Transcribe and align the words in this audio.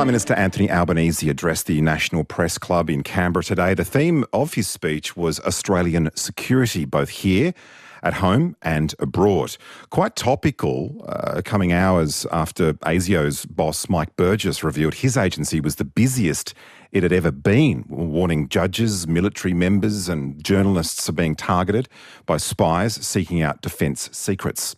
Prime 0.00 0.06
Minister 0.06 0.32
Anthony 0.32 0.70
Albanese 0.70 1.28
addressed 1.28 1.66
the 1.66 1.82
National 1.82 2.24
Press 2.24 2.56
Club 2.56 2.88
in 2.88 3.02
Canberra 3.02 3.44
today. 3.44 3.74
The 3.74 3.84
theme 3.84 4.24
of 4.32 4.54
his 4.54 4.66
speech 4.66 5.14
was 5.14 5.40
Australian 5.40 6.08
security, 6.14 6.86
both 6.86 7.10
here 7.10 7.52
at 8.02 8.14
home 8.14 8.56
and 8.62 8.94
abroad. 8.98 9.56
Quite 9.90 10.16
topical, 10.16 11.04
uh, 11.06 11.42
coming 11.44 11.72
hours 11.72 12.26
after 12.32 12.74
ASIO's 12.74 13.46
boss 13.46 13.88
Mike 13.88 14.16
Burgess 14.16 14.62
revealed 14.64 14.94
his 14.94 15.16
agency 15.16 15.60
was 15.60 15.76
the 15.76 15.84
busiest 15.84 16.54
it 16.92 17.02
had 17.02 17.12
ever 17.12 17.30
been, 17.30 17.84
warning 17.88 18.48
judges, 18.48 19.06
military 19.06 19.54
members, 19.54 20.08
and 20.08 20.42
journalists 20.42 21.08
are 21.08 21.12
being 21.12 21.36
targeted 21.36 21.88
by 22.26 22.36
spies 22.36 22.94
seeking 22.94 23.40
out 23.42 23.62
defence 23.62 24.08
secrets. 24.12 24.74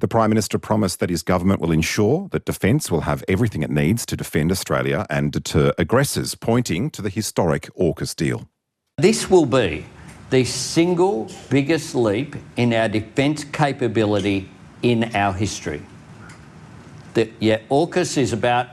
The 0.00 0.08
Prime 0.08 0.30
Minister 0.30 0.58
promised 0.58 0.98
that 1.00 1.10
his 1.10 1.22
government 1.22 1.60
will 1.60 1.70
ensure 1.70 2.28
that 2.32 2.44
defence 2.44 2.90
will 2.90 3.02
have 3.02 3.22
everything 3.28 3.62
it 3.62 3.70
needs 3.70 4.04
to 4.06 4.16
defend 4.16 4.50
Australia 4.50 5.06
and 5.08 5.30
deter 5.30 5.72
aggressors, 5.78 6.34
pointing 6.34 6.90
to 6.90 7.02
the 7.02 7.10
historic 7.10 7.70
AUKUS 7.78 8.16
deal. 8.16 8.48
This 8.98 9.30
will 9.30 9.46
be 9.46 9.86
the 10.32 10.44
single 10.46 11.30
biggest 11.50 11.94
leap 11.94 12.34
in 12.56 12.72
our 12.72 12.88
defence 12.88 13.44
capability 13.44 14.48
in 14.80 15.14
our 15.14 15.34
history. 15.34 15.82
The, 17.12 17.30
yeah, 17.38 17.58
AUKUS 17.70 18.16
is 18.16 18.32
about 18.32 18.68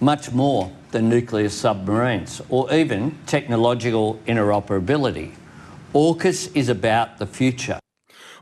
much 0.00 0.32
more 0.32 0.72
than 0.90 1.08
nuclear 1.08 1.48
submarines 1.50 2.42
or 2.48 2.72
even 2.74 3.16
technological 3.26 4.18
interoperability. 4.26 5.34
AUKUS 5.94 6.50
is 6.56 6.68
about 6.68 7.18
the 7.18 7.26
future. 7.26 7.78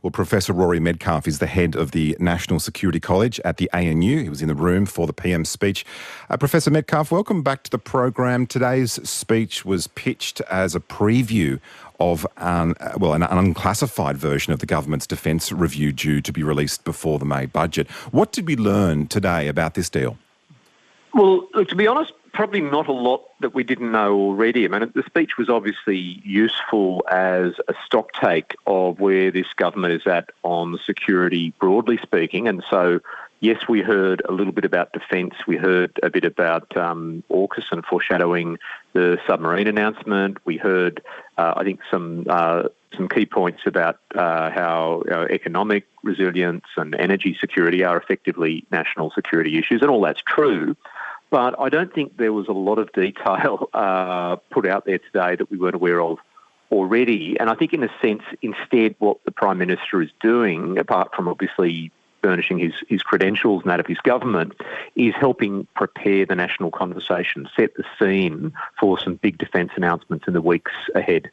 Well, 0.02 0.10
Professor 0.10 0.52
Rory 0.52 0.80
Medcalf 0.80 1.28
is 1.28 1.38
the 1.38 1.46
head 1.46 1.76
of 1.76 1.92
the 1.92 2.16
National 2.18 2.58
Security 2.58 2.98
College 2.98 3.38
at 3.44 3.58
the 3.58 3.70
ANU. 3.72 4.24
He 4.24 4.28
was 4.28 4.42
in 4.42 4.48
the 4.48 4.54
room 4.56 4.84
for 4.84 5.06
the 5.06 5.12
PM 5.12 5.44
speech. 5.44 5.86
Uh, 6.28 6.36
Professor 6.36 6.72
Medcalf, 6.72 7.12
welcome 7.12 7.42
back 7.42 7.62
to 7.62 7.70
the 7.70 7.78
program. 7.78 8.44
Today's 8.44 8.94
speech 9.08 9.64
was 9.64 9.86
pitched 9.86 10.40
as 10.50 10.74
a 10.74 10.80
preview 10.80 11.60
of 12.02 12.26
an, 12.36 12.74
uh, 12.80 12.92
well, 12.98 13.14
an 13.14 13.22
unclassified 13.22 14.16
version 14.16 14.52
of 14.52 14.58
the 14.58 14.66
government's 14.66 15.06
defence 15.06 15.52
review 15.52 15.92
due 15.92 16.20
to 16.20 16.32
be 16.32 16.42
released 16.42 16.84
before 16.84 17.18
the 17.18 17.24
May 17.24 17.46
budget. 17.46 17.90
What 18.10 18.32
did 18.32 18.46
we 18.46 18.56
learn 18.56 19.06
today 19.06 19.48
about 19.48 19.74
this 19.74 19.88
deal? 19.88 20.18
Well, 21.14 21.46
look, 21.54 21.68
to 21.68 21.76
be 21.76 21.86
honest, 21.86 22.12
probably 22.32 22.60
not 22.60 22.88
a 22.88 22.92
lot 22.92 23.22
that 23.40 23.54
we 23.54 23.62
didn't 23.62 23.92
know 23.92 24.14
already. 24.14 24.64
I 24.64 24.68
mean, 24.68 24.90
the 24.94 25.02
speech 25.04 25.32
was 25.38 25.48
obviously 25.48 26.20
useful 26.24 27.04
as 27.10 27.52
a 27.68 27.74
stock 27.84 28.12
take 28.14 28.56
of 28.66 28.98
where 28.98 29.30
this 29.30 29.52
government 29.56 29.92
is 29.92 30.06
at 30.06 30.30
on 30.42 30.78
security, 30.84 31.52
broadly 31.60 31.98
speaking. 32.02 32.48
And 32.48 32.64
so, 32.70 33.00
yes, 33.42 33.68
we 33.68 33.82
heard 33.82 34.22
a 34.26 34.32
little 34.32 34.52
bit 34.52 34.64
about 34.64 34.92
defence. 34.94 35.34
We 35.46 35.58
heard 35.58 36.00
a 36.02 36.08
bit 36.08 36.24
about 36.24 36.74
um, 36.76 37.22
AUKUS 37.30 37.70
and 37.70 37.84
foreshadowing 37.84 38.58
the 38.94 39.18
submarine 39.26 39.66
announcement. 39.66 40.38
We 40.46 40.56
heard, 40.56 41.02
uh, 41.36 41.52
I 41.56 41.64
think, 41.64 41.80
some. 41.90 42.26
Uh, 42.28 42.68
some 42.94 43.08
key 43.08 43.24
points 43.24 43.62
about 43.64 44.00
uh, 44.14 44.50
how 44.50 45.02
economic 45.30 45.86
resilience 46.02 46.66
and 46.76 46.94
energy 46.94 47.34
security 47.40 47.82
are 47.82 47.96
effectively 47.96 48.66
national 48.70 49.10
security 49.12 49.56
issues, 49.56 49.80
and 49.80 49.90
all 49.90 50.02
that's 50.02 50.20
true. 50.20 50.76
But 51.30 51.58
I 51.58 51.70
don't 51.70 51.90
think 51.90 52.18
there 52.18 52.34
was 52.34 52.48
a 52.48 52.52
lot 52.52 52.78
of 52.78 52.92
detail 52.92 53.70
uh, 53.74 54.36
put 54.50 54.66
out 54.66 54.84
there 54.84 54.98
today 54.98 55.36
that 55.36 55.50
we 55.50 55.56
weren't 55.56 55.74
aware 55.74 56.02
of 56.02 56.18
already. 56.70 57.38
And 57.40 57.48
I 57.48 57.54
think, 57.54 57.72
in 57.72 57.82
a 57.82 57.90
sense, 58.02 58.24
instead, 58.42 58.94
what 58.98 59.24
the 59.24 59.30
Prime 59.30 59.56
Minister 59.56 60.02
is 60.02 60.10
doing, 60.20 60.76
apart 60.76 61.14
from 61.16 61.28
obviously 61.28 61.90
furnishing 62.22 62.58
his, 62.58 62.72
his 62.88 63.02
credentials 63.02 63.62
and 63.62 63.70
that 63.70 63.80
of 63.80 63.86
his 63.86 63.98
government, 63.98 64.54
is 64.96 65.14
helping 65.14 65.66
prepare 65.74 66.24
the 66.24 66.34
national 66.34 66.70
conversation, 66.70 67.48
set 67.56 67.74
the 67.76 67.84
scene 67.98 68.52
for 68.78 68.98
some 68.98 69.16
big 69.16 69.38
defence 69.38 69.72
announcements 69.76 70.26
in 70.26 70.34
the 70.34 70.42
weeks 70.42 70.72
ahead. 70.94 71.30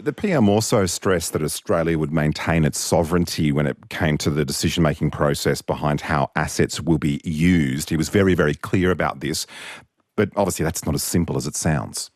The 0.00 0.12
PM 0.12 0.48
also 0.48 0.86
stressed 0.86 1.32
that 1.32 1.42
Australia 1.42 1.98
would 1.98 2.12
maintain 2.12 2.64
its 2.64 2.78
sovereignty 2.78 3.50
when 3.50 3.66
it 3.66 3.88
came 3.88 4.16
to 4.18 4.30
the 4.30 4.44
decision 4.44 4.82
making 4.82 5.10
process 5.10 5.60
behind 5.60 6.00
how 6.00 6.30
assets 6.36 6.80
will 6.80 6.98
be 6.98 7.20
used. 7.24 7.90
He 7.90 7.96
was 7.96 8.08
very, 8.08 8.34
very 8.34 8.54
clear 8.54 8.90
about 8.90 9.20
this, 9.20 9.46
but 10.14 10.30
obviously 10.36 10.64
that's 10.64 10.86
not 10.86 10.94
as 10.94 11.02
simple 11.02 11.36
as 11.36 11.46
it 11.46 11.56
sounds. 11.56 12.10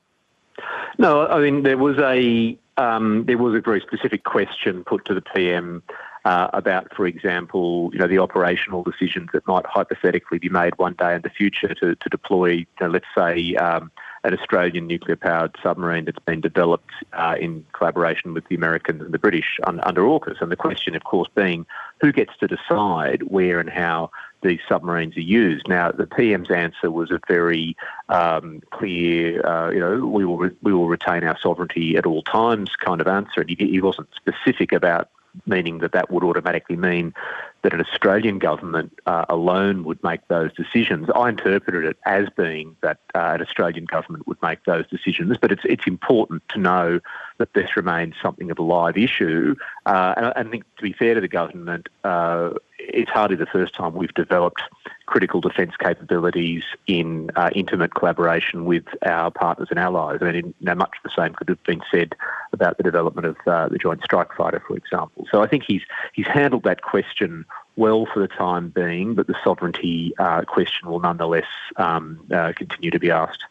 No, 0.98 1.26
I 1.26 1.40
mean 1.40 1.62
there 1.62 1.76
was 1.76 1.98
a 1.98 2.56
um, 2.78 3.24
there 3.26 3.38
was 3.38 3.54
a 3.54 3.60
very 3.60 3.80
specific 3.80 4.24
question 4.24 4.84
put 4.84 5.04
to 5.06 5.14
the 5.14 5.20
PM 5.20 5.82
uh, 6.26 6.50
about, 6.54 6.92
for 6.96 7.06
example, 7.06 7.88
you 7.92 8.00
know, 8.00 8.08
the 8.08 8.18
operational 8.18 8.82
decisions 8.82 9.28
that 9.32 9.46
might 9.46 9.64
hypothetically 9.64 10.40
be 10.40 10.48
made 10.48 10.76
one 10.76 10.92
day 10.94 11.14
in 11.14 11.22
the 11.22 11.30
future 11.30 11.72
to, 11.72 11.94
to 11.94 12.08
deploy, 12.10 12.48
you 12.48 12.66
know, 12.80 12.88
let's 12.88 13.06
say, 13.16 13.54
um, 13.54 13.92
an 14.24 14.34
Australian 14.36 14.88
nuclear-powered 14.88 15.54
submarine 15.62 16.04
that's 16.04 16.18
been 16.18 16.40
developed 16.40 16.90
uh, 17.12 17.36
in 17.40 17.64
collaboration 17.72 18.34
with 18.34 18.44
the 18.48 18.56
Americans 18.56 19.02
and 19.02 19.14
the 19.14 19.20
British 19.20 19.60
un- 19.68 19.78
under 19.84 20.02
AUKUS. 20.02 20.42
And 20.42 20.50
the 20.50 20.56
question, 20.56 20.96
of 20.96 21.04
course, 21.04 21.28
being 21.36 21.64
who 22.00 22.10
gets 22.10 22.32
to 22.40 22.48
decide 22.48 23.22
where 23.22 23.60
and 23.60 23.70
how 23.70 24.10
these 24.42 24.58
submarines 24.68 25.16
are 25.16 25.20
used. 25.20 25.68
Now, 25.68 25.92
the 25.92 26.08
PM's 26.08 26.50
answer 26.50 26.90
was 26.90 27.12
a 27.12 27.20
very 27.28 27.76
um, 28.08 28.62
clear, 28.72 29.46
uh, 29.46 29.70
you 29.70 29.78
know, 29.78 30.04
we 30.04 30.24
will 30.24 30.38
re- 30.38 30.56
we 30.60 30.72
will 30.72 30.88
retain 30.88 31.22
our 31.22 31.38
sovereignty 31.40 31.96
at 31.96 32.04
all 32.04 32.22
times 32.22 32.70
kind 32.74 33.00
of 33.00 33.06
answer. 33.06 33.42
And 33.42 33.50
he, 33.50 33.54
he 33.54 33.80
wasn't 33.80 34.08
specific 34.16 34.72
about 34.72 35.08
meaning 35.46 35.78
that 35.78 35.92
that 35.92 36.10
would 36.10 36.24
automatically 36.24 36.76
mean 36.76 37.14
that 37.62 37.72
an 37.72 37.80
Australian 37.80 38.38
government 38.38 38.96
uh, 39.06 39.24
alone 39.28 39.82
would 39.84 40.02
make 40.04 40.26
those 40.28 40.52
decisions. 40.52 41.08
I 41.14 41.28
interpreted 41.28 41.84
it 41.84 41.98
as 42.06 42.28
being 42.36 42.76
that 42.80 42.98
uh, 43.14 43.32
an 43.34 43.42
Australian 43.42 43.86
government 43.86 44.26
would 44.28 44.40
make 44.40 44.64
those 44.64 44.86
decisions, 44.86 45.36
but 45.36 45.50
it's 45.50 45.62
it's 45.64 45.86
important 45.86 46.42
to 46.50 46.58
know 46.58 47.00
that 47.38 47.54
this 47.54 47.76
remains 47.76 48.14
something 48.22 48.50
of 48.50 48.58
a 48.58 48.62
live 48.62 48.96
issue. 48.96 49.56
Uh, 49.84 50.14
and 50.16 50.26
I, 50.26 50.50
think, 50.50 50.64
to 50.76 50.82
be 50.82 50.92
fair 50.92 51.14
to 51.14 51.20
the 51.20 51.28
government, 51.28 51.88
uh, 52.04 52.50
it's 52.78 53.10
hardly 53.10 53.36
the 53.36 53.46
first 53.46 53.74
time 53.74 53.94
we've 53.94 54.14
developed 54.14 54.62
critical 55.06 55.40
defence 55.40 55.72
capabilities 55.78 56.62
in 56.86 57.30
uh, 57.36 57.50
intimate 57.54 57.94
collaboration 57.94 58.64
with 58.64 58.84
our 59.04 59.30
partners 59.30 59.68
and 59.70 59.78
allies. 59.78 60.18
I 60.20 60.32
mean, 60.32 60.54
you 60.58 60.66
know, 60.66 60.74
much 60.74 60.96
the 61.02 61.10
same 61.16 61.34
could 61.34 61.48
have 61.48 61.62
been 61.64 61.82
said 61.90 62.14
about 62.56 62.76
the 62.76 62.82
development 62.82 63.26
of 63.26 63.36
uh, 63.46 63.68
the 63.68 63.78
Joint 63.78 64.02
Strike 64.02 64.34
Fighter, 64.36 64.62
for 64.66 64.76
example. 64.76 65.26
So 65.30 65.42
I 65.42 65.46
think 65.46 65.62
he's 65.66 65.82
he's 66.12 66.26
handled 66.26 66.64
that 66.64 66.82
question 66.82 67.44
well 67.76 68.06
for 68.12 68.20
the 68.20 68.28
time 68.28 68.70
being, 68.70 69.14
but 69.14 69.28
the 69.28 69.36
sovereignty 69.44 70.12
uh, 70.18 70.42
question 70.42 70.88
will 70.88 71.00
nonetheless 71.00 71.46
um, 71.76 72.26
uh, 72.34 72.52
continue 72.56 72.90
to 72.90 72.98
be 72.98 73.10
asked. 73.10 73.44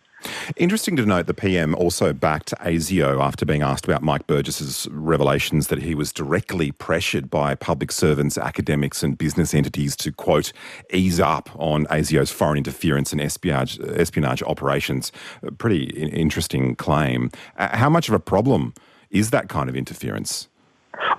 Interesting 0.56 0.96
to 0.96 1.06
note 1.06 1.28
the 1.28 1.34
PM 1.34 1.76
also 1.76 2.14
backed 2.14 2.54
ASIO 2.62 3.22
after 3.22 3.46
being 3.46 3.62
asked 3.62 3.86
about 3.86 4.02
Mike 4.02 4.26
Burgess's 4.28 4.88
revelations 4.92 5.68
that 5.68 5.82
he 5.82 5.94
was 5.94 6.12
directly 6.12 6.72
pressured 6.72 7.30
by 7.30 7.56
public 7.56 7.92
servants, 7.92 8.38
academics, 8.38 9.04
and 9.04 9.18
business 9.18 9.54
entities 9.54 9.96
to, 9.98 10.12
quote, 10.12 10.52
ease 10.92 11.20
up 11.20 11.50
on 11.56 11.86
ASIO's 11.88 12.32
foreign 12.32 12.58
interference 12.58 13.12
and 13.12 13.22
espionage, 13.22 13.80
espionage 13.80 14.42
operations. 14.44 15.12
A 15.44 15.52
pretty 15.52 15.86
interesting 16.08 16.76
claim. 16.76 17.30
Uh, 17.58 17.76
how 17.76 17.90
much 17.90 18.08
of 18.08 18.14
a 18.14 18.20
problem 18.20 18.74
is 19.12 19.32
that 19.32 19.50
kind 19.50 19.70
of 19.70 19.76
interference? 19.76 20.48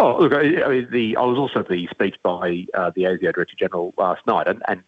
Oh, 0.01 0.19
look, 0.19 0.33
I, 0.33 0.69
mean, 0.69 0.89
the, 0.91 1.17
I 1.17 1.23
was 1.23 1.39
also 1.39 1.61
at 1.61 1.69
the 1.69 1.87
speech 1.89 2.17
by 2.23 2.67
uh, 2.75 2.91
the 2.95 3.05
ASIO 3.05 3.35
Director 3.35 3.57
General 3.59 3.93
last 3.99 4.27
night, 4.27 4.47
and, 4.47 4.63
and 4.69 4.83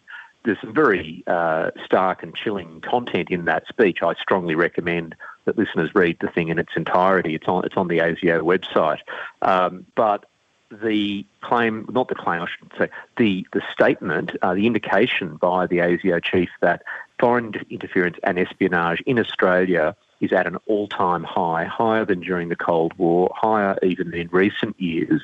there's 0.45 0.59
some 0.61 0.73
very 0.73 1.23
uh, 1.27 1.71
stark 1.85 2.23
and 2.23 2.35
chilling 2.35 2.81
content 2.81 3.29
in 3.29 3.45
that 3.45 3.67
speech. 3.67 4.01
I 4.01 4.13
strongly 4.15 4.55
recommend 4.55 5.15
that 5.45 5.57
listeners 5.57 5.93
read 5.93 6.17
the 6.21 6.27
thing 6.27 6.49
in 6.49 6.59
its 6.59 6.71
entirety. 6.75 7.35
It's 7.35 7.47
on 7.47 7.65
it's 7.65 7.77
on 7.77 7.87
the 7.87 7.99
ASIO 7.99 8.41
website. 8.41 8.99
Um, 9.41 9.85
but 9.95 10.25
the 10.71 11.25
claim, 11.41 11.85
not 11.89 12.07
the 12.07 12.15
claim, 12.15 12.41
I 12.41 12.47
should 12.47 12.71
say, 12.77 12.89
the 13.17 13.45
the 13.53 13.61
statement, 13.71 14.31
uh, 14.41 14.53
the 14.53 14.67
indication 14.67 15.35
by 15.35 15.67
the 15.67 15.77
ASIO 15.77 16.23
chief 16.23 16.49
that 16.61 16.83
foreign 17.19 17.53
interference 17.69 18.17
and 18.23 18.39
espionage 18.39 19.01
in 19.01 19.19
Australia 19.19 19.95
is 20.19 20.33
at 20.33 20.47
an 20.47 20.57
all-time 20.67 21.23
high, 21.23 21.65
higher 21.65 22.05
than 22.05 22.19
during 22.19 22.49
the 22.49 22.55
Cold 22.55 22.93
War, 22.97 23.31
higher 23.35 23.77
even 23.83 24.13
in 24.13 24.27
recent 24.31 24.79
years, 24.79 25.23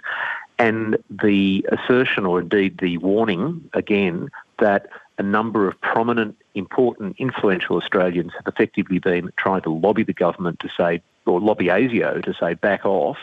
and 0.57 0.97
the 1.09 1.65
assertion, 1.71 2.25
or 2.25 2.39
indeed 2.39 2.77
the 2.77 2.97
warning, 2.99 3.69
again 3.73 4.29
that 4.59 4.87
a 5.17 5.23
number 5.23 5.67
of 5.67 5.79
prominent, 5.81 6.35
important, 6.55 7.15
influential 7.19 7.77
Australians 7.77 8.31
have 8.33 8.47
effectively 8.47 8.99
been 8.99 9.31
trying 9.37 9.61
to 9.61 9.69
lobby 9.69 10.03
the 10.03 10.13
government 10.13 10.59
to 10.59 10.69
say, 10.77 11.01
or 11.25 11.39
lobby 11.39 11.65
ASIO 11.65 12.23
to 12.23 12.33
say, 12.33 12.53
back 12.53 12.85
off, 12.85 13.17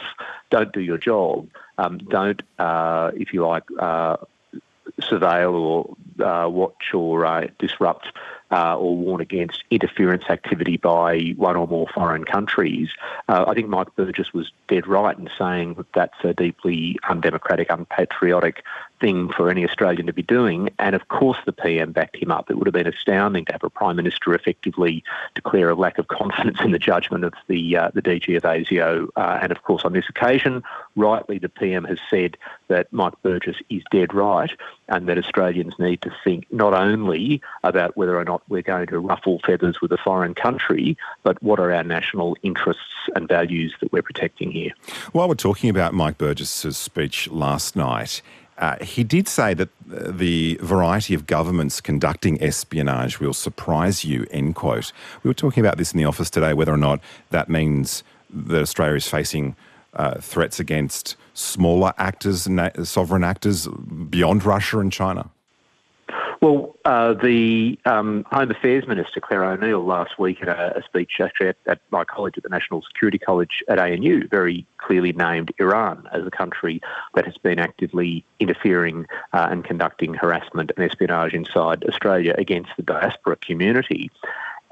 don't 0.50 0.72
do 0.72 0.80
your 0.80 0.98
job, 0.98 1.48
um, 1.78 1.98
don't, 1.98 2.42
uh, 2.58 3.10
if 3.14 3.32
you 3.32 3.46
like, 3.46 3.64
uh, 3.78 4.16
surveil 5.00 5.54
or 5.54 6.24
uh, 6.24 6.48
watch 6.48 6.92
or 6.94 7.24
uh, 7.24 7.46
disrupt 7.58 8.08
uh, 8.52 8.76
or 8.76 8.96
warn 8.96 9.20
against 9.20 9.64
interference 9.70 10.24
activity 10.28 10.76
by 10.76 11.34
one 11.36 11.56
or 11.56 11.66
more 11.66 11.88
foreign 11.94 12.24
countries. 12.24 12.90
Uh, 13.28 13.46
I 13.48 13.54
think 13.54 13.68
Mike 13.68 13.94
Burgess 13.96 14.32
was 14.32 14.52
dead 14.68 14.86
right 14.86 15.18
in 15.18 15.28
saying 15.38 15.74
that 15.74 15.92
that's 15.94 16.24
a 16.24 16.34
deeply 16.34 16.98
undemocratic, 17.08 17.70
unpatriotic 17.70 18.62
thing 19.02 19.28
for 19.28 19.50
any 19.50 19.64
Australian 19.64 20.06
to 20.06 20.12
be 20.12 20.22
doing. 20.22 20.70
And 20.78 20.94
of 20.94 21.08
course, 21.08 21.38
the 21.44 21.52
PM 21.52 21.92
backed 21.92 22.16
him 22.16 22.30
up. 22.30 22.50
It 22.50 22.56
would 22.56 22.68
have 22.68 22.72
been 22.72 22.86
astounding 22.86 23.44
to 23.46 23.52
have 23.52 23.64
a 23.64 23.70
Prime 23.70 23.96
Minister 23.96 24.32
effectively 24.32 25.02
declare 25.34 25.70
a 25.70 25.74
lack 25.74 25.98
of 25.98 26.06
confidence 26.08 26.60
in 26.60 26.70
the 26.70 26.78
judgment 26.78 27.24
of 27.24 27.34
the, 27.48 27.76
uh, 27.76 27.90
the 27.92 28.00
DG 28.00 28.36
of 28.36 28.44
ASIO. 28.44 29.08
Uh, 29.16 29.40
and 29.42 29.50
of 29.50 29.62
course, 29.64 29.84
on 29.84 29.92
this 29.92 30.08
occasion, 30.08 30.62
rightly, 30.94 31.38
the 31.38 31.48
PM 31.48 31.84
has 31.84 31.98
said 32.08 32.36
that 32.68 32.92
Mike 32.92 33.14
Burgess 33.22 33.56
is 33.68 33.82
dead 33.90 34.14
right 34.14 34.52
and 34.88 35.08
that 35.08 35.18
Australians 35.18 35.74
need 35.78 36.00
to 36.02 36.14
think 36.22 36.46
not 36.52 36.72
only 36.72 37.42
about 37.64 37.96
whether 37.96 38.16
or 38.16 38.24
not 38.24 38.41
we're 38.48 38.62
going 38.62 38.86
to 38.88 38.98
ruffle 38.98 39.40
feathers 39.44 39.80
with 39.80 39.92
a 39.92 39.98
foreign 39.98 40.34
country, 40.34 40.96
but 41.22 41.42
what 41.42 41.58
are 41.58 41.72
our 41.72 41.84
national 41.84 42.36
interests 42.42 42.82
and 43.14 43.28
values 43.28 43.74
that 43.80 43.92
we're 43.92 44.02
protecting 44.02 44.50
here. 44.50 44.72
While 45.12 45.28
we're 45.28 45.34
talking 45.34 45.70
about 45.70 45.94
Mike 45.94 46.18
Burgess's 46.18 46.76
speech 46.76 47.28
last 47.30 47.76
night, 47.76 48.22
uh, 48.58 48.76
he 48.84 49.02
did 49.02 49.26
say 49.26 49.54
that 49.54 49.68
uh, 49.90 50.10
the 50.10 50.58
variety 50.62 51.14
of 51.14 51.26
governments 51.26 51.80
conducting 51.80 52.40
espionage 52.42 53.18
will 53.18 53.32
surprise 53.32 54.04
you, 54.04 54.26
end 54.30 54.54
quote. 54.54 54.92
We 55.22 55.28
were 55.28 55.34
talking 55.34 55.64
about 55.64 55.78
this 55.78 55.92
in 55.92 55.98
the 55.98 56.04
office 56.04 56.30
today, 56.30 56.52
whether 56.52 56.72
or 56.72 56.76
not 56.78 57.00
that 57.30 57.48
means 57.48 58.04
that 58.30 58.62
Australia 58.62 58.96
is 58.96 59.08
facing 59.08 59.56
uh, 59.94 60.20
threats 60.20 60.60
against 60.60 61.16
smaller 61.34 61.92
actors, 61.98 62.48
sovereign 62.84 63.24
actors 63.24 63.66
beyond 63.68 64.44
Russia 64.44 64.78
and 64.78 64.92
China. 64.92 65.30
Well, 66.42 66.74
uh, 66.84 67.14
the 67.14 67.78
um, 67.84 68.26
Home 68.32 68.50
Affairs 68.50 68.84
Minister, 68.88 69.20
Clare 69.20 69.44
O'Neil, 69.44 69.84
last 69.84 70.18
week 70.18 70.42
at 70.42 70.48
a, 70.48 70.76
a 70.78 70.82
speech 70.82 71.20
actually 71.20 71.50
at, 71.50 71.56
at, 71.66 71.80
my 71.92 72.02
college 72.02 72.36
at 72.36 72.42
the 72.42 72.48
National 72.48 72.82
Security 72.82 73.16
College 73.16 73.62
at 73.68 73.78
ANU, 73.78 74.26
very 74.26 74.66
clearly 74.78 75.12
named 75.12 75.52
Iran 75.60 76.08
as 76.12 76.26
a 76.26 76.32
country 76.32 76.80
that 77.14 77.26
has 77.26 77.38
been 77.38 77.60
actively 77.60 78.24
interfering 78.40 79.06
uh, 79.32 79.46
and 79.52 79.64
conducting 79.64 80.14
harassment 80.14 80.72
and 80.76 80.84
espionage 80.84 81.32
inside 81.32 81.84
Australia 81.84 82.34
against 82.36 82.70
the 82.76 82.82
diaspora 82.82 83.36
community. 83.36 84.10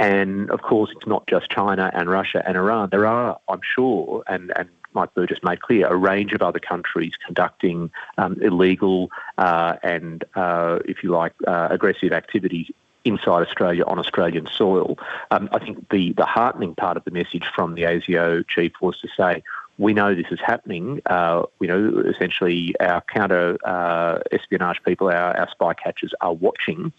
And 0.00 0.50
of 0.50 0.62
course, 0.62 0.90
it's 0.96 1.06
not 1.06 1.28
just 1.28 1.50
China 1.50 1.88
and 1.94 2.10
Russia 2.10 2.42
and 2.44 2.56
Iran. 2.56 2.88
There 2.90 3.06
are, 3.06 3.38
I'm 3.48 3.60
sure, 3.62 4.24
and, 4.26 4.50
and 4.56 4.70
Mike 4.92 5.14
Burgess 5.14 5.38
made 5.42 5.60
clear, 5.60 5.86
a 5.86 5.96
range 5.96 6.32
of 6.32 6.42
other 6.42 6.58
countries 6.58 7.12
conducting 7.24 7.90
um, 8.18 8.36
illegal 8.42 9.10
uh, 9.38 9.76
and, 9.82 10.24
uh, 10.34 10.78
if 10.84 11.02
you 11.02 11.10
like, 11.10 11.32
uh, 11.46 11.68
aggressive 11.70 12.12
activities 12.12 12.70
inside 13.04 13.46
Australia 13.46 13.84
on 13.86 13.98
Australian 13.98 14.46
soil. 14.46 14.98
Um, 15.30 15.48
I 15.52 15.58
think 15.58 15.88
the, 15.90 16.12
the 16.12 16.26
heartening 16.26 16.74
part 16.74 16.96
of 16.96 17.04
the 17.04 17.10
message 17.10 17.44
from 17.54 17.74
the 17.74 17.82
ASIO 17.82 18.46
chief 18.46 18.72
was 18.80 18.98
to 19.00 19.08
say, 19.16 19.42
we 19.78 19.94
know 19.94 20.14
this 20.14 20.26
is 20.30 20.38
happening. 20.44 21.00
Uh, 21.06 21.44
you 21.58 21.66
know, 21.66 22.02
essentially, 22.06 22.74
our 22.80 23.00
counter 23.00 23.56
uh, 23.64 24.18
espionage 24.30 24.82
people, 24.86 25.08
our, 25.08 25.34
our 25.38 25.48
spy 25.50 25.72
catchers, 25.72 26.12
are 26.20 26.34
watching 26.34 26.92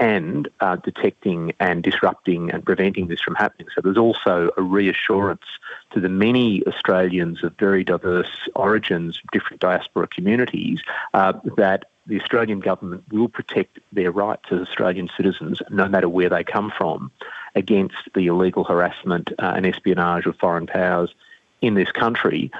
and 0.00 0.48
uh, 0.60 0.76
detecting 0.76 1.52
and 1.60 1.82
disrupting 1.82 2.50
and 2.50 2.64
preventing 2.64 3.06
this 3.08 3.20
from 3.20 3.34
happening. 3.34 3.68
So 3.74 3.80
there's 3.80 3.96
also 3.96 4.50
a 4.56 4.62
reassurance 4.62 5.44
to 5.92 6.00
the 6.00 6.08
many 6.08 6.66
Australians 6.66 7.44
of 7.44 7.54
very 7.58 7.84
diverse 7.84 8.48
origins, 8.54 9.20
different 9.32 9.60
diaspora 9.60 10.08
communities, 10.08 10.80
uh, 11.14 11.34
that 11.56 11.86
the 12.06 12.20
Australian 12.20 12.60
government 12.60 13.04
will 13.10 13.28
protect 13.28 13.78
their 13.92 14.10
rights 14.10 14.44
as 14.50 14.60
Australian 14.60 15.08
citizens, 15.16 15.62
no 15.70 15.88
matter 15.88 16.08
where 16.08 16.28
they 16.28 16.44
come 16.44 16.72
from, 16.76 17.10
against 17.54 17.96
the 18.14 18.26
illegal 18.26 18.64
harassment 18.64 19.32
uh, 19.38 19.52
and 19.56 19.64
espionage 19.64 20.26
of 20.26 20.36
foreign 20.36 20.66
powers 20.66 21.14
in 21.62 21.74
this 21.74 21.90
country. 21.92 22.50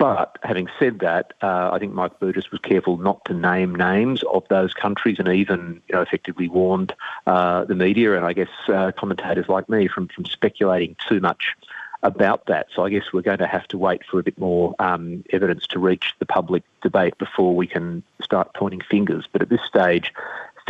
But 0.00 0.38
having 0.42 0.66
said 0.78 1.00
that, 1.00 1.34
uh, 1.42 1.68
I 1.74 1.78
think 1.78 1.92
Mike 1.92 2.18
Burgess 2.20 2.50
was 2.50 2.58
careful 2.62 2.96
not 2.96 3.22
to 3.26 3.34
name 3.34 3.74
names 3.74 4.22
of 4.32 4.48
those 4.48 4.72
countries 4.72 5.18
and 5.18 5.28
even 5.28 5.82
you 5.90 5.94
know, 5.94 6.00
effectively 6.00 6.48
warned 6.48 6.94
uh, 7.26 7.66
the 7.66 7.74
media 7.74 8.16
and 8.16 8.24
I 8.24 8.32
guess 8.32 8.48
uh, 8.68 8.92
commentators 8.96 9.50
like 9.50 9.68
me 9.68 9.88
from, 9.88 10.08
from 10.08 10.24
speculating 10.24 10.96
too 11.06 11.20
much 11.20 11.54
about 12.02 12.46
that. 12.46 12.68
So 12.74 12.82
I 12.82 12.88
guess 12.88 13.12
we're 13.12 13.20
going 13.20 13.40
to 13.40 13.46
have 13.46 13.68
to 13.68 13.76
wait 13.76 14.00
for 14.10 14.18
a 14.18 14.22
bit 14.22 14.38
more 14.38 14.74
um, 14.78 15.22
evidence 15.34 15.66
to 15.66 15.78
reach 15.78 16.14
the 16.18 16.24
public 16.24 16.62
debate 16.80 17.18
before 17.18 17.54
we 17.54 17.66
can 17.66 18.02
start 18.22 18.54
pointing 18.54 18.80
fingers. 18.80 19.28
But 19.30 19.42
at 19.42 19.50
this 19.50 19.60
stage, 19.66 20.14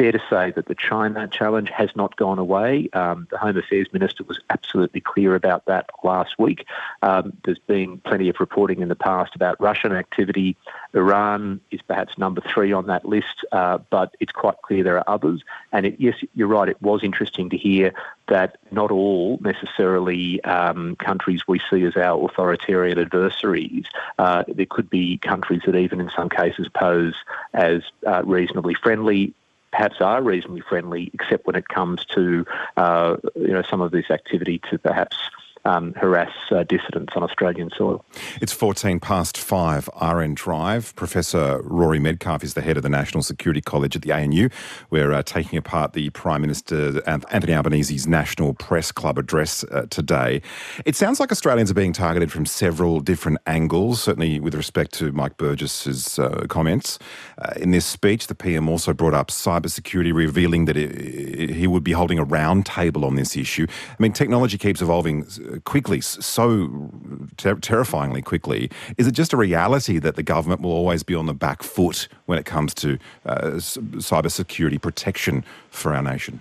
fair 0.00 0.12
to 0.12 0.23
say 0.31 0.50
that 0.52 0.67
the 0.67 0.75
China 0.75 1.29
challenge 1.29 1.69
has 1.69 1.91
not 1.94 2.17
gone 2.17 2.38
away. 2.38 2.88
Um, 2.94 3.29
the 3.31 3.37
Home 3.37 3.58
Affairs 3.58 3.87
Minister 3.93 4.25
was 4.25 4.41
absolutely 4.49 5.02
clear 5.02 5.35
about 5.35 5.67
that 5.67 5.91
last 6.02 6.38
week. 6.38 6.64
Um, 7.02 7.37
there's 7.44 7.58
been 7.58 7.99
plenty 7.99 8.31
of 8.31 8.37
reporting 8.41 8.81
in 8.81 8.88
the 8.88 8.97
past 8.97 9.35
about 9.35 9.61
Russian 9.61 9.93
activity. 9.93 10.56
Iran 10.94 11.61
is 11.70 11.82
perhaps 11.82 12.17
number 12.17 12.41
three 12.41 12.73
on 12.73 12.87
that 12.87 13.05
list, 13.05 13.44
uh, 13.52 13.76
but 13.91 14.17
it's 14.20 14.32
quite 14.32 14.62
clear 14.62 14.82
there 14.82 14.97
are 14.97 15.05
others. 15.06 15.43
And 15.70 15.85
it, 15.85 15.97
yes, 15.99 16.14
you're 16.35 16.49
right, 16.49 16.70
it 16.70 16.81
was 16.81 17.05
interesting 17.05 17.50
to 17.50 17.58
hear 17.58 17.93
that 18.29 18.56
not 18.70 18.91
all 18.91 19.38
necessarily 19.43 20.43
um, 20.44 20.97
countries 20.97 21.43
we 21.47 21.61
see 21.70 21.85
as 21.85 21.97
our 21.97 22.25
authoritarian 22.25 22.99
adversaries. 22.99 23.85
Uh, 24.19 24.44
there 24.49 24.67
could 24.67 24.88
be 24.88 25.19
countries 25.19 25.61
that 25.67 25.76
even 25.76 26.00
in 26.00 26.11
some 26.17 26.31
cases 26.31 26.69
pose 26.75 27.17
as 27.52 27.82
uh, 28.06 28.23
reasonably 28.25 28.73
friendly 28.73 29.35
perhaps 29.72 30.00
are 30.00 30.22
reasonably 30.22 30.62
friendly, 30.62 31.11
except 31.14 31.46
when 31.46 31.56
it 31.56 31.69
comes 31.69 32.05
to 32.06 32.44
uh, 32.76 33.17
you 33.37 33.52
know 33.52 33.62
some 33.62 33.81
of 33.81 33.90
this 33.90 34.11
activity 34.11 34.61
to 34.70 34.78
perhaps 34.78 35.17
um, 35.64 35.92
harass 35.94 36.32
uh, 36.50 36.64
dissidents 36.64 37.12
on 37.16 37.22
Australian 37.22 37.70
soil. 37.76 38.04
It's 38.40 38.52
14 38.52 39.00
past 39.00 39.36
five, 39.36 39.88
RN 40.00 40.34
Drive. 40.34 40.94
Professor 40.96 41.60
Rory 41.62 41.98
Medcalf 41.98 42.42
is 42.42 42.54
the 42.54 42.62
head 42.62 42.76
of 42.76 42.82
the 42.82 42.88
National 42.88 43.22
Security 43.22 43.60
College 43.60 43.96
at 43.96 44.02
the 44.02 44.12
ANU. 44.12 44.48
We're 44.90 45.12
uh, 45.12 45.22
taking 45.22 45.58
apart 45.58 45.92
the 45.92 46.10
Prime 46.10 46.40
Minister 46.40 47.02
Anthony 47.06 47.52
Albanese's 47.52 48.06
National 48.06 48.54
Press 48.54 48.90
Club 48.92 49.18
address 49.18 49.64
uh, 49.64 49.86
today. 49.90 50.42
It 50.84 50.96
sounds 50.96 51.20
like 51.20 51.30
Australians 51.30 51.70
are 51.70 51.74
being 51.74 51.92
targeted 51.92 52.32
from 52.32 52.46
several 52.46 53.00
different 53.00 53.38
angles, 53.46 54.02
certainly 54.02 54.40
with 54.40 54.54
respect 54.54 54.92
to 54.94 55.12
Mike 55.12 55.36
Burgess's 55.36 56.18
uh, 56.18 56.46
comments. 56.48 56.98
Uh, 57.38 57.52
in 57.56 57.70
this 57.70 57.86
speech, 57.86 58.26
the 58.26 58.34
PM 58.34 58.68
also 58.68 58.92
brought 58.92 59.14
up 59.14 59.28
cybersecurity, 59.28 60.12
revealing 60.12 60.64
that 60.64 60.76
it, 60.76 61.50
he 61.50 61.66
would 61.66 61.84
be 61.84 61.92
holding 61.92 62.18
a 62.18 62.24
roundtable 62.24 63.04
on 63.04 63.16
this 63.16 63.36
issue. 63.36 63.66
I 63.68 63.96
mean, 63.98 64.12
technology 64.12 64.58
keeps 64.58 64.80
evolving 64.80 65.26
quickly, 65.64 66.00
so 66.00 66.91
ter- 67.37 67.56
terrifyingly 67.56 68.23
quickly. 68.23 68.70
Is 68.97 69.06
it 69.06 69.12
just 69.12 69.32
a 69.32 69.37
reality 69.37 69.99
that 69.99 70.17
the 70.17 70.23
government 70.23 70.61
will 70.61 70.73
always 70.73 71.02
be 71.02 71.14
on 71.14 71.26
the 71.26 71.35
back 71.35 71.62
foot 71.62 72.08
when 72.26 72.38
it 72.38 72.44
comes 72.44 72.75
to 72.75 72.99
uh, 73.26 73.52
cybersecurity 73.52 74.80
protection 74.80 75.45
for 75.71 75.95
our 75.95 76.02
nation? 76.02 76.40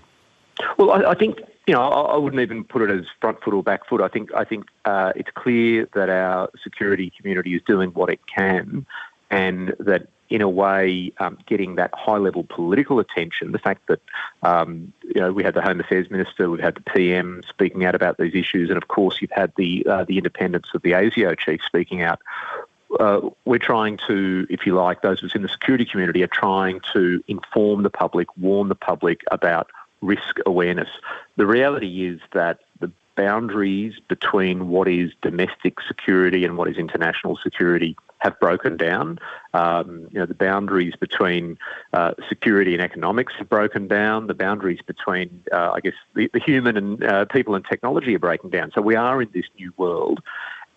Well, 0.77 0.91
I, 0.91 1.11
I 1.11 1.15
think 1.15 1.39
you 1.69 1.75
know, 1.75 1.83
I, 1.83 2.17
wouldn't 2.17 2.41
even 2.41 2.63
put 2.63 2.81
it 2.81 2.89
as 2.89 3.05
front 3.21 3.43
foot 3.43 3.53
or 3.53 3.61
back 3.61 3.87
foot. 3.87 4.01
I 4.01 4.07
think 4.07 4.33
I 4.33 4.43
think 4.43 4.65
uh, 4.85 5.13
it's 5.15 5.29
clear 5.35 5.87
that 5.93 6.09
our 6.09 6.49
security 6.63 7.13
community 7.15 7.53
is 7.53 7.61
doing 7.67 7.91
what 7.91 8.09
it 8.09 8.19
can, 8.25 8.87
and 9.29 9.75
that 9.77 10.07
in 10.29 10.41
a 10.41 10.49
way, 10.49 11.11
um, 11.17 11.37
getting 11.47 11.75
that 11.75 11.91
high 11.93 12.17
level 12.17 12.45
political 12.47 12.99
attention. 12.99 13.51
The 13.51 13.59
fact 13.59 13.87
that 13.87 14.01
um, 14.43 14.93
you 15.03 15.19
know 15.21 15.31
we 15.31 15.43
had 15.43 15.53
the 15.55 15.61
Home 15.61 15.79
Affairs 15.79 16.09
Minister, 16.09 16.49
we've 16.49 16.61
had 16.61 16.75
the 16.75 16.81
PM 16.81 17.41
speaking 17.47 17.85
out 17.85 17.95
about 17.95 18.17
these 18.17 18.35
issues, 18.35 18.69
and 18.69 18.77
of 18.77 18.87
course 18.87 19.21
you've 19.21 19.31
had 19.31 19.51
the 19.57 19.85
uh, 19.87 20.03
the 20.05 20.17
independence 20.17 20.67
of 20.73 20.81
the 20.81 20.91
ASIO 20.91 21.37
chief 21.37 21.61
speaking 21.65 22.01
out. 22.01 22.19
Uh, 22.99 23.21
we're 23.45 23.59
trying 23.59 23.99
to, 24.07 24.47
if 24.49 24.65
you 24.65 24.73
like, 24.73 25.03
those 25.03 25.21
of 25.21 25.29
us 25.29 25.35
in 25.35 25.43
the 25.43 25.47
security 25.47 25.85
community 25.85 26.23
are 26.23 26.27
trying 26.27 26.81
to 26.91 27.23
inform 27.27 27.83
the 27.83 27.89
public, 27.89 28.27
warn 28.35 28.67
the 28.67 28.73
public 28.73 29.21
about 29.31 29.69
risk 30.01 30.37
awareness. 30.47 30.89
The 31.35 31.45
reality 31.45 32.07
is 32.07 32.19
that 32.33 32.59
boundaries 33.19 33.95
between 34.07 34.69
what 34.69 34.87
is 34.87 35.11
domestic 35.21 35.73
security 35.85 36.45
and 36.45 36.55
what 36.57 36.69
is 36.69 36.77
international 36.77 37.37
security 37.43 37.97
have 38.19 38.39
broken 38.39 38.77
down. 38.77 39.19
Um, 39.53 40.07
you 40.09 40.19
know, 40.19 40.25
the 40.25 40.41
boundaries 40.49 40.93
between 40.97 41.57
uh, 41.91 42.13
security 42.29 42.73
and 42.73 42.81
economics 42.81 43.33
have 43.37 43.49
broken 43.49 43.89
down. 43.89 44.27
The 44.27 44.33
boundaries 44.33 44.79
between, 44.93 45.43
uh, 45.51 45.71
I 45.73 45.81
guess, 45.81 45.97
the, 46.13 46.29
the 46.31 46.39
human 46.39 46.77
and 46.77 47.03
uh, 47.03 47.25
people 47.25 47.55
and 47.55 47.65
technology 47.65 48.15
are 48.15 48.19
breaking 48.19 48.51
down. 48.51 48.71
So 48.73 48.81
we 48.81 48.95
are 48.95 49.21
in 49.21 49.29
this 49.33 49.49
new 49.57 49.73
world. 49.75 50.21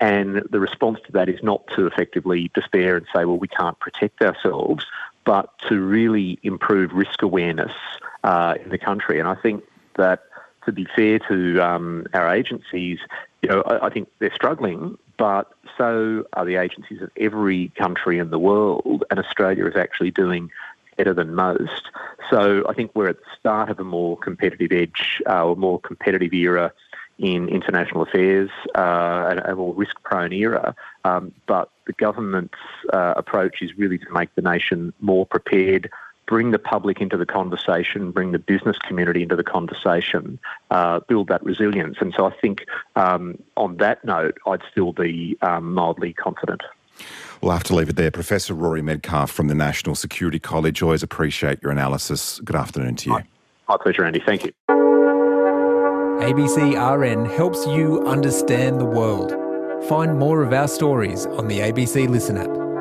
And 0.00 0.42
the 0.50 0.58
response 0.58 0.98
to 1.06 1.12
that 1.12 1.28
is 1.28 1.40
not 1.44 1.60
to 1.76 1.86
effectively 1.86 2.50
despair 2.54 2.96
and 2.96 3.06
say, 3.14 3.24
well, 3.24 3.38
we 3.38 3.46
can't 3.46 3.78
protect 3.78 4.20
ourselves, 4.20 4.84
but 5.24 5.46
to 5.68 5.80
really 5.80 6.40
improve 6.42 6.90
risk 6.92 7.22
awareness 7.22 7.76
uh, 8.24 8.54
in 8.62 8.70
the 8.70 8.78
country. 8.78 9.20
And 9.20 9.28
I 9.28 9.36
think 9.36 9.62
that 9.96 10.24
to 10.64 10.72
be 10.72 10.86
fair 10.94 11.18
to 11.20 11.60
um, 11.60 12.06
our 12.14 12.32
agencies, 12.32 12.98
you 13.42 13.48
know, 13.48 13.62
I, 13.62 13.86
I, 13.86 13.90
think 13.90 14.08
they're 14.18 14.34
struggling, 14.34 14.96
but 15.16 15.52
so 15.76 16.24
are 16.34 16.44
the 16.44 16.56
agencies 16.56 17.02
of 17.02 17.10
every 17.16 17.68
country 17.76 18.18
in 18.18 18.30
the 18.30 18.38
world, 18.38 19.04
and 19.10 19.18
Australia 19.18 19.66
is 19.66 19.76
actually 19.76 20.10
doing 20.10 20.50
better 20.96 21.14
than 21.14 21.34
most. 21.34 21.90
So 22.30 22.64
I 22.68 22.74
think 22.74 22.92
we're 22.94 23.08
at 23.08 23.18
the 23.18 23.30
start 23.38 23.70
of 23.70 23.80
a 23.80 23.84
more 23.84 24.16
competitive 24.16 24.72
edge, 24.72 25.22
uh, 25.28 25.44
or 25.44 25.56
more 25.56 25.80
competitive 25.80 26.32
era 26.32 26.72
in 27.18 27.48
international 27.48 28.02
affairs, 28.02 28.50
uh, 28.74 29.28
and 29.30 29.40
a 29.40 29.54
more 29.54 29.74
risk-prone 29.74 30.32
era. 30.32 30.74
Um, 31.04 31.32
but 31.46 31.70
the 31.86 31.92
government's 31.92 32.58
uh, 32.92 33.14
approach 33.16 33.62
is 33.62 33.76
really 33.76 33.98
to 33.98 34.10
make 34.12 34.34
the 34.34 34.42
nation 34.42 34.92
more 35.00 35.26
prepared, 35.26 35.90
bring 36.26 36.50
the 36.50 36.58
public 36.58 37.00
into 37.00 37.16
the 37.16 37.26
conversation, 37.26 38.10
bring 38.10 38.32
the 38.32 38.38
business 38.38 38.78
community 38.78 39.22
into 39.22 39.36
the 39.36 39.44
conversation, 39.44 40.38
uh, 40.70 41.00
build 41.00 41.28
that 41.28 41.42
resilience. 41.44 41.96
And 42.00 42.14
so 42.16 42.26
I 42.26 42.34
think 42.40 42.66
um, 42.96 43.42
on 43.56 43.76
that 43.78 44.04
note, 44.04 44.38
I'd 44.46 44.62
still 44.70 44.92
be 44.92 45.36
um, 45.42 45.74
mildly 45.74 46.12
confident. 46.12 46.62
We'll 47.40 47.52
have 47.52 47.64
to 47.64 47.74
leave 47.74 47.88
it 47.88 47.96
there. 47.96 48.10
Professor 48.10 48.54
Rory 48.54 48.82
Medcalf 48.82 49.30
from 49.30 49.48
the 49.48 49.54
National 49.54 49.94
Security 49.94 50.38
College. 50.38 50.80
Always 50.80 51.02
appreciate 51.02 51.60
your 51.62 51.72
analysis. 51.72 52.40
Good 52.44 52.56
afternoon 52.56 52.96
to 52.96 53.06
you. 53.06 53.12
My, 53.12 53.24
my 53.68 53.76
pleasure, 53.82 54.04
Andy. 54.04 54.22
Thank 54.24 54.44
you. 54.44 54.52
ABC 56.22 56.76
RN 56.76 57.24
helps 57.24 57.66
you 57.66 58.06
understand 58.06 58.80
the 58.80 58.84
world. 58.84 59.32
Find 59.88 60.16
more 60.18 60.42
of 60.42 60.52
our 60.52 60.68
stories 60.68 61.26
on 61.26 61.48
the 61.48 61.58
ABC 61.58 62.08
Listen 62.08 62.36
app. 62.36 62.71